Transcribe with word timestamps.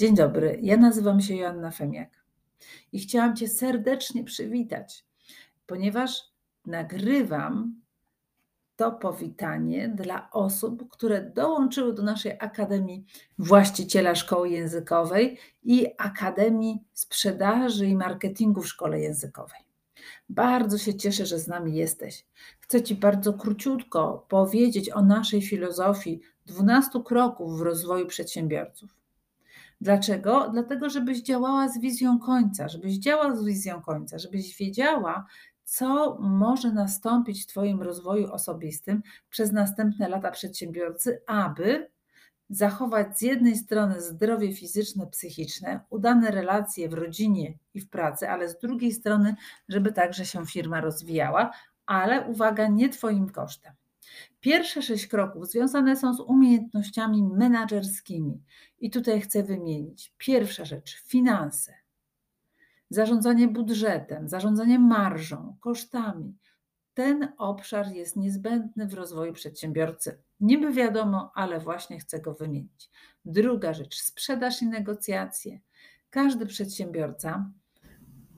Dzień 0.00 0.14
dobry, 0.14 0.58
ja 0.62 0.76
nazywam 0.76 1.20
się 1.20 1.36
Joanna 1.36 1.70
Femiak 1.70 2.24
i 2.92 2.98
chciałam 2.98 3.36
Cię 3.36 3.48
serdecznie 3.48 4.24
przywitać, 4.24 5.04
ponieważ 5.66 6.22
nagrywam 6.66 7.80
to 8.76 8.92
powitanie 8.92 9.88
dla 9.88 10.30
osób, 10.30 10.90
które 10.90 11.30
dołączyły 11.30 11.94
do 11.94 12.02
naszej 12.02 12.32
Akademii 12.38 13.04
Właściciela 13.38 14.14
Szkoły 14.14 14.48
Językowej 14.48 15.38
i 15.62 15.86
Akademii 15.98 16.84
Sprzedaży 16.92 17.86
i 17.86 17.96
Marketingu 17.96 18.62
w 18.62 18.68
Szkole 18.68 19.00
Językowej. 19.00 19.60
Bardzo 20.28 20.78
się 20.78 20.94
cieszę, 20.94 21.26
że 21.26 21.38
z 21.38 21.48
nami 21.48 21.74
jesteś. 21.74 22.26
Chcę 22.60 22.82
Ci 22.82 22.94
bardzo 22.94 23.32
króciutko 23.32 24.26
powiedzieć 24.28 24.90
o 24.90 25.02
naszej 25.02 25.42
filozofii 25.42 26.20
12 26.46 26.90
kroków 27.04 27.58
w 27.58 27.62
rozwoju 27.62 28.06
przedsiębiorców. 28.06 28.99
Dlaczego? 29.80 30.48
Dlatego, 30.52 30.90
żebyś 30.90 31.22
działała 31.22 31.68
z 31.68 31.78
wizją 31.78 32.18
końca, 32.18 32.68
żebyś 32.68 32.98
działała 32.98 33.36
z 33.36 33.44
wizją 33.44 33.82
końca, 33.82 34.18
żebyś 34.18 34.56
wiedziała, 34.56 35.26
co 35.64 36.18
może 36.20 36.72
nastąpić 36.72 37.42
w 37.42 37.46
Twoim 37.46 37.82
rozwoju 37.82 38.32
osobistym 38.32 39.02
przez 39.30 39.52
następne 39.52 40.08
lata 40.08 40.30
przedsiębiorcy, 40.30 41.22
aby 41.26 41.90
zachować 42.50 43.18
z 43.18 43.22
jednej 43.22 43.56
strony 43.56 44.00
zdrowie 44.00 44.52
fizyczne, 44.52 45.06
psychiczne, 45.06 45.80
udane 45.90 46.30
relacje 46.30 46.88
w 46.88 46.94
rodzinie 46.94 47.58
i 47.74 47.80
w 47.80 47.88
pracy, 47.88 48.28
ale 48.28 48.48
z 48.48 48.58
drugiej 48.58 48.92
strony, 48.92 49.34
żeby 49.68 49.92
także 49.92 50.26
się 50.26 50.46
firma 50.46 50.80
rozwijała, 50.80 51.50
ale 51.86 52.26
uwaga, 52.26 52.66
nie 52.68 52.88
Twoim 52.88 53.30
kosztem. 53.30 53.79
Pierwsze 54.40 54.82
sześć 54.82 55.06
kroków 55.06 55.50
związane 55.50 55.96
są 55.96 56.14
z 56.14 56.20
umiejętnościami 56.20 57.22
menedżerskimi. 57.22 58.42
I 58.78 58.90
tutaj 58.90 59.20
chcę 59.20 59.42
wymienić. 59.42 60.14
Pierwsza 60.18 60.64
rzecz 60.64 61.02
finanse. 61.06 61.74
Zarządzanie 62.90 63.48
budżetem, 63.48 64.28
zarządzanie 64.28 64.78
marżą, 64.78 65.56
kosztami. 65.60 66.38
Ten 66.94 67.32
obszar 67.38 67.92
jest 67.92 68.16
niezbędny 68.16 68.86
w 68.86 68.94
rozwoju 68.94 69.32
przedsiębiorcy. 69.32 70.22
Niby 70.40 70.72
wiadomo, 70.72 71.32
ale 71.34 71.60
właśnie 71.60 71.98
chcę 71.98 72.20
go 72.20 72.34
wymienić. 72.34 72.90
Druga 73.24 73.74
rzecz 73.74 73.96
sprzedaż 74.02 74.62
i 74.62 74.66
negocjacje. 74.66 75.60
Każdy 76.10 76.46
przedsiębiorca 76.46 77.50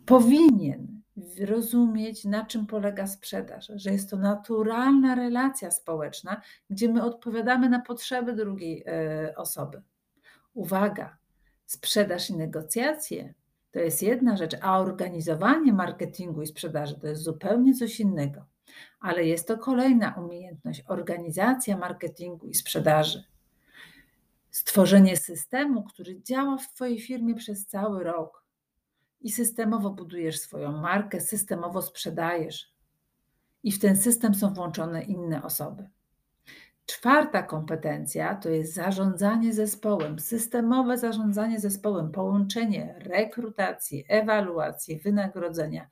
powinien 0.07 0.92
rozumieć, 1.41 2.25
na 2.25 2.47
czym 2.47 2.67
polega 2.67 3.07
sprzedaż, 3.07 3.73
że 3.75 3.93
jest 3.93 4.11
to 4.11 4.17
naturalna 4.17 5.15
relacja 5.15 5.71
społeczna, 5.71 6.41
gdzie 6.71 6.89
my 6.89 7.05
odpowiadamy 7.05 7.69
na 7.69 7.81
potrzeby 7.81 8.33
drugiej 8.33 8.85
e, 8.87 9.35
osoby. 9.37 9.83
Uwaga, 10.55 11.17
sprzedaż 11.67 12.31
i 12.31 12.37
negocjacje 12.37 13.35
to 13.73 13.79
jest 13.79 14.03
jedna 14.03 14.37
rzecz, 14.37 14.57
a 14.61 14.81
organizowanie 14.81 15.73
marketingu 15.73 16.43
i 16.43 16.47
sprzedaży 16.47 17.01
to 17.01 17.07
jest 17.07 17.23
zupełnie 17.23 17.75
coś 17.75 18.01
innego. 18.01 18.47
Ale 19.01 19.25
jest 19.25 19.49
to 19.49 19.59
kolejna 19.59 20.15
umiejętność 20.19 20.85
organizacja 20.89 21.77
marketingu 21.77 22.49
i 22.49 22.55
sprzedaży. 22.55 23.25
Stworzenie 24.51 25.17
systemu, 25.17 25.83
który 25.83 26.23
działa 26.23 26.57
w 26.57 26.75
Twojej 26.75 27.01
firmie 27.01 27.35
przez 27.35 27.67
cały 27.67 28.05
rok 28.05 28.42
i 29.23 29.31
systemowo 29.31 29.91
budujesz 29.91 30.41
swoją 30.41 30.73
markę, 30.73 31.21
systemowo 31.21 31.83
sprzedajesz. 31.83 32.73
I 33.63 33.73
w 33.73 33.79
ten 33.79 33.97
system 33.97 34.35
są 34.35 34.55
włączone 34.55 35.03
inne 35.03 35.43
osoby. 35.43 35.89
Czwarta 36.87 37.43
kompetencja 37.43 38.35
to 38.35 38.49
jest 38.49 38.75
zarządzanie 38.75 39.53
zespołem, 39.53 40.19
systemowe 40.19 40.99
zarządzanie 40.99 41.61
zespołem, 41.61 42.13
połączenie 42.13 42.95
rekrutacji, 42.99 44.05
ewaluacji, 44.09 44.99
wynagrodzenia. 44.99 45.89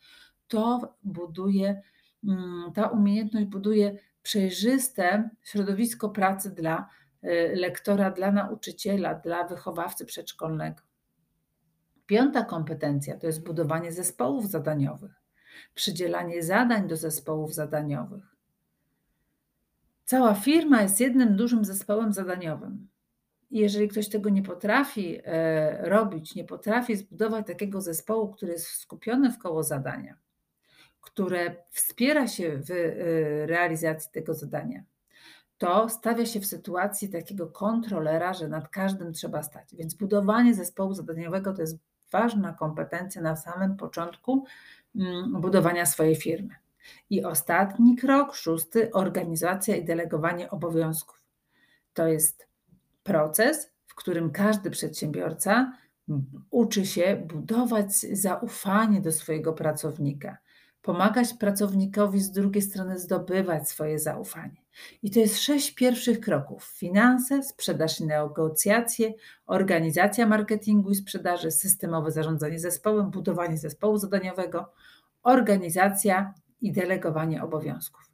To 0.48 0.94
buduje, 1.02 1.82
mm, 2.24 2.72
ta 2.72 2.88
umiejętność 2.88 3.46
buduje 3.46 3.98
przejrzyste 4.22 5.30
środowisko 5.42 6.08
pracy 6.08 6.50
dla 6.50 6.88
y, 7.24 7.28
lektora, 7.56 8.10
dla 8.10 8.32
nauczyciela, 8.32 9.14
dla 9.14 9.44
wychowawcy 9.44 10.06
przedszkolnego. 10.06 10.89
Piąta 12.10 12.44
kompetencja 12.44 13.16
to 13.18 13.26
jest 13.26 13.44
budowanie 13.44 13.92
zespołów 13.92 14.50
zadaniowych, 14.50 15.12
przydzielanie 15.74 16.42
zadań 16.42 16.88
do 16.88 16.96
zespołów 16.96 17.54
zadaniowych. 17.54 18.36
Cała 20.04 20.34
firma 20.34 20.82
jest 20.82 21.00
jednym 21.00 21.36
dużym 21.36 21.64
zespołem 21.64 22.12
zadaniowym. 22.12 22.88
Jeżeli 23.50 23.88
ktoś 23.88 24.08
tego 24.08 24.30
nie 24.30 24.42
potrafi 24.42 25.18
e, 25.24 25.88
robić, 25.88 26.34
nie 26.34 26.44
potrafi 26.44 26.96
zbudować 26.96 27.46
takiego 27.46 27.80
zespołu, 27.80 28.28
który 28.28 28.52
jest 28.52 28.66
skupiony 28.66 29.32
w 29.32 29.38
koło 29.38 29.62
zadania, 29.62 30.16
które 31.00 31.56
wspiera 31.70 32.28
się 32.28 32.58
w 32.58 32.70
e, 32.70 33.46
realizacji 33.46 34.10
tego 34.12 34.34
zadania, 34.34 34.82
to 35.58 35.88
stawia 35.88 36.26
się 36.26 36.40
w 36.40 36.46
sytuacji 36.46 37.08
takiego 37.08 37.46
kontrolera, 37.46 38.34
że 38.34 38.48
nad 38.48 38.68
każdym 38.68 39.12
trzeba 39.12 39.42
stać. 39.42 39.74
Więc 39.74 39.94
budowanie 39.94 40.54
zespołu 40.54 40.94
zadaniowego 40.94 41.52
to 41.52 41.60
jest 41.60 41.78
ważna 42.12 42.52
kompetencja 42.52 43.22
na 43.22 43.36
samym 43.36 43.76
początku 43.76 44.44
mm, 44.96 45.40
budowania 45.40 45.86
swojej 45.86 46.16
firmy. 46.16 46.54
I 47.10 47.24
ostatni 47.24 47.96
krok, 47.96 48.34
szósty, 48.34 48.92
organizacja 48.92 49.76
i 49.76 49.84
delegowanie 49.84 50.50
obowiązków. 50.50 51.22
To 51.94 52.08
jest 52.08 52.46
proces, 53.02 53.72
w 53.86 53.94
którym 53.94 54.30
każdy 54.30 54.70
przedsiębiorca 54.70 55.72
uczy 56.50 56.86
się 56.86 57.22
budować 57.26 57.92
zaufanie 57.92 59.00
do 59.00 59.12
swojego 59.12 59.52
pracownika, 59.52 60.38
pomagać 60.82 61.34
pracownikowi 61.34 62.20
z 62.20 62.30
drugiej 62.30 62.62
strony 62.62 62.98
zdobywać 62.98 63.68
swoje 63.68 63.98
zaufanie. 63.98 64.59
I 65.02 65.10
to 65.10 65.20
jest 65.20 65.38
sześć 65.38 65.74
pierwszych 65.74 66.20
kroków: 66.20 66.64
finanse, 66.64 67.42
sprzedaż 67.42 68.00
i 68.00 68.06
negocjacje, 68.06 69.14
organizacja 69.46 70.26
marketingu 70.26 70.90
i 70.90 70.94
sprzedaży, 70.94 71.50
systemowe 71.50 72.10
zarządzanie 72.10 72.58
zespołem, 72.58 73.10
budowanie 73.10 73.58
zespołu 73.58 73.98
zadaniowego, 73.98 74.72
organizacja 75.22 76.34
i 76.60 76.72
delegowanie 76.72 77.42
obowiązków. 77.42 78.10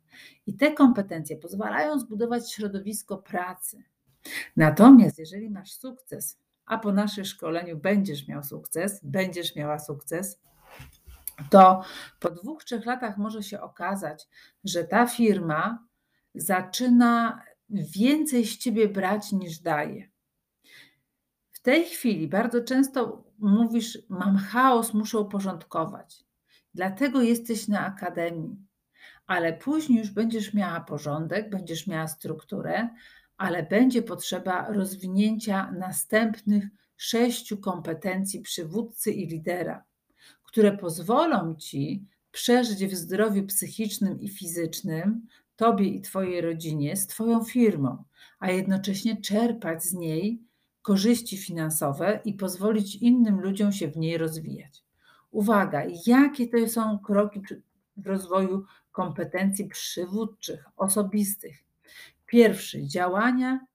I 0.47 0.57
te 0.57 0.73
kompetencje 0.73 1.37
pozwalają 1.37 1.99
zbudować 1.99 2.53
środowisko 2.53 3.19
pracy. 3.19 3.83
Natomiast 4.57 5.19
jeżeli 5.19 5.51
masz 5.51 5.73
sukces, 5.73 6.39
a 6.67 6.79
po 6.79 6.93
naszym 6.93 7.25
szkoleniu 7.25 7.77
będziesz 7.77 8.29
miał 8.29 8.43
sukces, 8.43 9.01
będziesz 9.03 9.57
miała 9.57 9.79
sukces, 9.79 10.41
to 11.51 11.83
po 12.21 12.31
dwóch, 12.31 12.65
trzech 12.65 12.87
latach 12.87 13.19
może 13.19 13.43
się 13.43 13.61
okazać, 13.61 14.29
że 14.65 14.85
ta 14.85 15.07
firma 15.07 15.87
zaczyna 16.37 17.43
więcej 17.69 18.47
z 18.47 18.59
ciebie 18.59 18.89
brać 18.89 19.33
niż 19.33 19.59
daje. 19.59 20.11
W 21.53 21.61
tej 21.61 21.85
chwili 21.85 22.29
bardzo 22.29 22.65
często 22.65 23.25
mówisz: 23.39 23.99
Mam 24.09 24.37
chaos, 24.37 24.95
muszę 24.95 25.19
uporządkować. 25.19 26.25
Dlatego 26.75 27.23
jesteś 27.23 27.69
na 27.69 27.87
akademii. 27.87 28.57
Ale 29.27 29.53
później 29.53 29.99
już 29.99 30.11
będziesz 30.11 30.55
miała 30.55 30.81
porządek, 30.81 31.51
będziesz 31.51 31.87
miała 31.87 32.09
strukturę, 32.09 32.89
ale 33.37 33.63
będzie 33.63 34.03
potrzeba 34.03 34.69
rozwinięcia 34.69 35.73
następnych 35.73 36.65
sześciu 36.97 37.59
kompetencji 37.59 38.41
przywódcy 38.41 39.11
i 39.13 39.27
lidera 39.27 39.85
które 40.57 40.77
pozwolą 40.77 41.55
ci 41.55 42.07
przeżyć 42.31 42.87
w 42.87 42.95
zdrowiu 42.95 43.47
psychicznym 43.47 44.21
i 44.21 44.29
fizycznym, 44.29 45.27
tobie 45.57 45.87
i 45.89 46.01
twojej 46.01 46.41
rodzinie, 46.41 46.97
z 46.97 47.07
twoją 47.07 47.45
firmą, 47.45 48.05
a 48.39 48.51
jednocześnie 48.51 49.21
czerpać 49.21 49.85
z 49.85 49.93
niej 49.93 50.43
korzyści 50.83 51.37
finansowe 51.37 52.21
i 52.25 52.35
pozwolić 52.35 52.97
innym 52.97 53.41
ludziom 53.41 53.73
się 53.73 53.89
w 53.89 53.97
niej 53.97 54.19
rozwijać. 54.19 54.85
Uwaga, 55.31 55.83
jakie 56.07 56.49
to 56.49 56.69
są 56.69 56.99
kroki 56.99 57.41
w 57.97 58.07
rozwoju 58.07 58.65
kompetencji 58.93 59.69
przywódczych, 59.69 60.65
osobistych? 60.77 61.65
Pierwszy 62.27 62.87
działania 62.87 63.67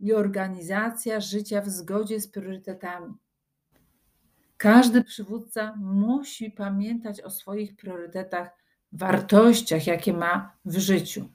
i 0.00 0.12
organizacja 0.12 1.20
życia 1.20 1.60
w 1.60 1.68
zgodzie 1.68 2.20
z 2.20 2.28
priorytetami. 2.28 3.14
Każdy 4.56 5.04
przywódca 5.04 5.74
musi 5.76 6.50
pamiętać 6.50 7.20
o 7.20 7.30
swoich 7.30 7.76
priorytetach, 7.76 8.50
wartościach, 8.96 9.86
jakie 9.86 10.12
ma 10.12 10.52
w 10.64 10.78
życiu, 10.78 11.28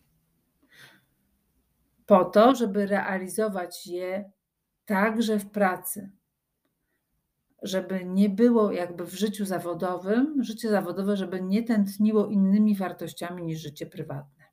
po 2.05 2.25
to, 2.25 2.55
żeby 2.55 2.85
realizować 2.85 3.87
je 3.87 4.31
także 4.85 5.39
w 5.39 5.49
pracy. 5.49 6.09
Żeby 7.61 8.05
nie 8.05 8.29
było 8.29 8.71
jakby 8.71 9.05
w 9.05 9.13
życiu 9.13 9.45
zawodowym, 9.45 10.43
życie 10.43 10.69
zawodowe, 10.69 11.17
żeby 11.17 11.41
nie 11.41 11.63
tętniło 11.63 12.27
innymi 12.27 12.75
wartościami 12.75 13.43
niż 13.43 13.59
życie 13.59 13.85
prywatne. 13.85 14.45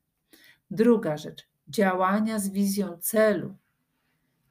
Druga 0.71 1.17
rzecz, 1.17 1.47
działania 1.67 2.39
z 2.39 2.49
wizją 2.49 2.97
celu. 2.97 3.55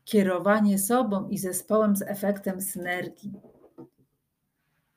kierowanie 0.05 0.79
sobą 0.79 1.29
i 1.29 1.39
zespołem 1.39 1.97
z 1.97 2.03
efektem 2.03 2.61
synergii. 2.61 3.33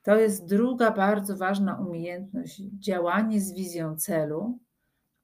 To 0.02 0.16
jest 0.16 0.46
druga 0.46 0.90
bardzo 0.90 1.36
ważna 1.36 1.76
umiejętność 1.76 2.62
działanie 2.78 3.40
z 3.40 3.52
wizją 3.52 3.96
celu, 3.96 4.58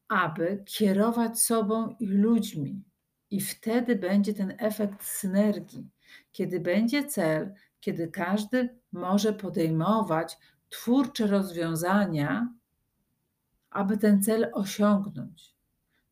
aby 0.08 0.62
kierować 0.64 1.40
sobą 1.40 1.96
i 2.00 2.06
ludźmi. 2.06 2.84
I 3.30 3.40
wtedy 3.40 3.96
będzie 3.96 4.34
ten 4.34 4.54
efekt 4.58 5.04
synergii. 5.04 5.90
Kiedy 6.32 6.60
będzie 6.60 7.04
cel, 7.04 7.54
kiedy 7.80 8.08
każdy 8.08 8.78
może 8.92 9.32
podejmować 9.32 10.38
twórcze 10.68 11.26
rozwiązania, 11.26 12.54
aby 13.70 13.98
ten 13.98 14.22
cel 14.22 14.50
osiągnąć. 14.52 15.54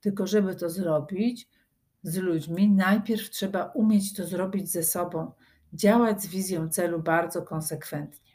Tylko, 0.01 0.27
żeby 0.27 0.55
to 0.55 0.71
zrobić 0.71 1.49
z 2.03 2.17
ludźmi, 2.17 2.71
najpierw 2.71 3.31
trzeba 3.31 3.65
umieć 3.65 4.13
to 4.13 4.27
zrobić 4.27 4.71
ze 4.71 4.83
sobą, 4.83 5.33
działać 5.73 6.23
z 6.23 6.27
wizją 6.27 6.69
celu 6.69 7.03
bardzo 7.03 7.43
konsekwentnie. 7.43 8.26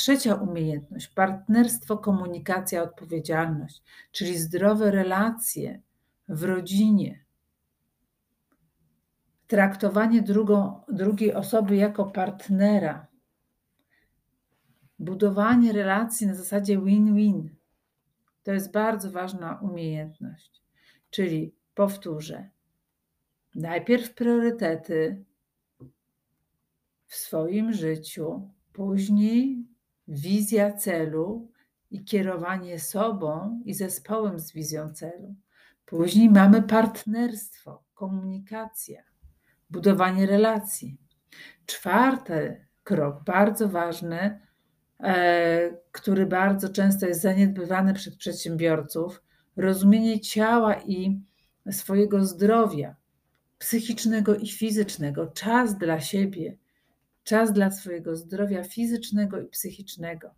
Trzecia 0.00 0.34
umiejętność 0.34 1.08
partnerstwo, 1.08 1.98
komunikacja, 1.98 2.82
odpowiedzialność, 2.82 3.82
czyli 4.12 4.38
zdrowe 4.38 4.90
relacje 4.90 5.80
w 6.28 6.42
rodzinie. 6.42 7.24
Traktowanie 9.46 10.22
drugą, 10.22 10.80
drugiej 10.88 11.34
osoby 11.34 11.76
jako 11.76 12.04
partnera, 12.04 13.06
budowanie 14.98 15.72
relacji 15.72 16.26
na 16.26 16.34
zasadzie 16.34 16.80
win-win. 16.80 17.56
To 18.42 18.52
jest 18.52 18.72
bardzo 18.72 19.10
ważna 19.10 19.58
umiejętność. 19.62 20.62
Czyli 21.10 21.54
powtórzę, 21.74 22.50
najpierw 23.54 24.14
priorytety 24.14 25.24
w 27.06 27.16
swoim 27.16 27.72
życiu, 27.72 28.50
później 28.72 29.69
wizja 30.10 30.72
celu 30.72 31.48
i 31.90 32.04
kierowanie 32.04 32.78
sobą 32.78 33.60
i 33.64 33.74
zespołem 33.74 34.38
z 34.38 34.52
wizją 34.52 34.92
celu. 34.92 35.34
Później 35.86 36.30
mamy 36.30 36.62
partnerstwo, 36.62 37.84
komunikacja, 37.94 39.02
budowanie 39.70 40.26
relacji. 40.26 40.98
Czwarty 41.66 42.66
krok, 42.82 43.24
bardzo 43.24 43.68
ważny, 43.68 44.40
e, 45.00 45.70
który 45.92 46.26
bardzo 46.26 46.68
często 46.68 47.06
jest 47.06 47.20
zaniedbywany 47.20 47.94
przez 47.94 48.16
przedsiębiorców, 48.16 49.22
rozumienie 49.56 50.20
ciała 50.20 50.74
i 50.74 51.20
swojego 51.70 52.24
zdrowia 52.24 52.96
psychicznego 53.58 54.36
i 54.36 54.48
fizycznego, 54.48 55.26
czas 55.26 55.78
dla 55.78 56.00
siebie, 56.00 56.56
czas 57.30 57.52
dla 57.52 57.70
swojego 57.70 58.16
zdrowia 58.16 58.64
fizycznego 58.64 59.40
i 59.40 59.46
psychicznego. 59.46 60.34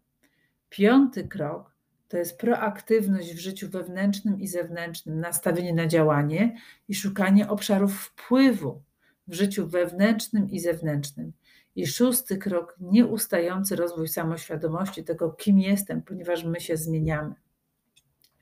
Piąty 0.69 1.29
krok 1.29 1.75
to 2.09 2.17
jest 2.17 2.39
proaktywność 2.39 3.35
w 3.35 3.39
życiu 3.39 3.71
wewnętrznym 3.71 4.41
i 4.41 4.47
zewnętrznym, 4.47 5.21
nastawienie 5.21 5.75
na 5.75 5.87
działanie 5.87 6.56
i 6.89 6.94
szukanie 6.94 7.49
obszarów 7.49 8.00
wpływu 8.00 8.83
w 9.27 9.35
życiu 9.35 9.69
wewnętrznym 9.69 10.50
i 10.50 10.61
zewnętrznym. 10.61 11.33
I 11.77 11.87
szósty 11.87 12.39
krok, 12.39 12.77
nieustający 12.81 13.77
rozwój 13.77 14.09
samoświadomości 14.09 15.05
tego, 15.05 15.31
kim 15.31 15.59
jestem, 15.59 16.03
ponieważ 16.03 16.45
my 16.45 16.61
się 16.61 16.77
zmieniamy. 16.77 17.35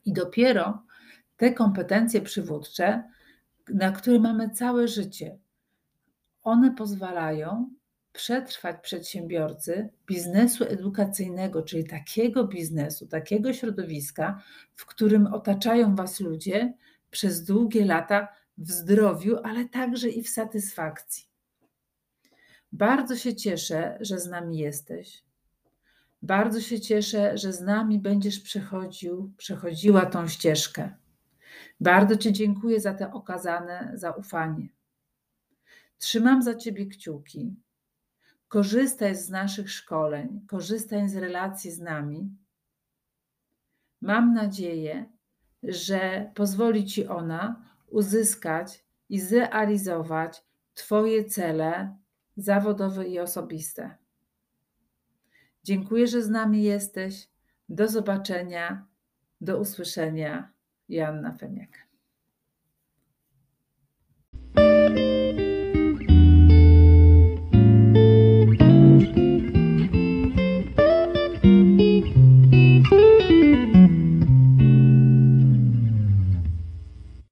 I 0.04 0.12
dopiero 0.12 0.82
te 1.36 1.52
kompetencje 1.52 2.20
przywódcze, 2.20 3.02
na 3.68 3.92
które 3.92 4.18
mamy 4.18 4.50
całe 4.50 4.88
życie, 4.88 5.38
one 6.42 6.74
pozwalają 6.74 7.79
przetrwać 8.12 8.76
przedsiębiorcy 8.82 9.88
biznesu 10.06 10.64
edukacyjnego, 10.64 11.62
czyli 11.62 11.84
takiego 11.84 12.44
biznesu, 12.44 13.06
takiego 13.06 13.52
środowiska, 13.52 14.42
w 14.74 14.86
którym 14.86 15.26
otaczają 15.26 15.94
Was 15.94 16.20
ludzie 16.20 16.74
przez 17.10 17.44
długie 17.44 17.84
lata 17.84 18.28
w 18.58 18.70
zdrowiu, 18.70 19.36
ale 19.44 19.68
także 19.68 20.08
i 20.08 20.22
w 20.22 20.28
satysfakcji. 20.28 21.24
Bardzo 22.72 23.16
się 23.16 23.36
cieszę, 23.36 23.98
że 24.00 24.18
z 24.18 24.26
nami 24.26 24.58
jesteś. 24.58 25.24
Bardzo 26.22 26.60
się 26.60 26.80
cieszę, 26.80 27.38
że 27.38 27.52
z 27.52 27.60
nami 27.60 27.98
będziesz 27.98 28.40
przechodził, 28.40 29.32
przechodziła 29.36 30.06
tą 30.06 30.28
ścieżkę. 30.28 30.94
Bardzo 31.80 32.16
Ci 32.16 32.32
dziękuję 32.32 32.80
za 32.80 32.94
te 32.94 33.12
okazane 33.12 33.92
zaufanie. 33.94 34.68
Trzymam 35.98 36.42
za 36.42 36.54
Ciebie 36.54 36.86
kciuki 36.86 37.54
Korzystaj 38.50 39.16
z 39.16 39.30
naszych 39.30 39.70
szkoleń, 39.70 40.40
korzystaj 40.46 41.08
z 41.08 41.16
relacji 41.16 41.70
z 41.70 41.80
nami. 41.80 42.36
Mam 44.00 44.34
nadzieję, 44.34 45.06
że 45.62 46.30
pozwoli 46.34 46.84
Ci 46.84 47.06
ona 47.06 47.62
uzyskać 47.86 48.84
i 49.08 49.20
zrealizować 49.20 50.44
Twoje 50.74 51.24
cele 51.24 51.96
zawodowe 52.36 53.08
i 53.08 53.20
osobiste. 53.20 53.96
Dziękuję, 55.64 56.06
że 56.06 56.22
z 56.22 56.30
nami 56.30 56.62
jesteś. 56.62 57.28
Do 57.68 57.88
zobaczenia, 57.88 58.86
do 59.40 59.58
usłyszenia. 59.58 60.52
Joanna 60.88 61.32
Femiak. 61.32 61.89